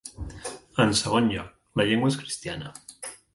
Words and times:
En 0.85 0.95
segon 1.01 1.29
lloc, 1.33 1.51
la 1.81 1.85
llengua 1.91 2.11
és 2.15 2.19
cristiana. 2.23 2.73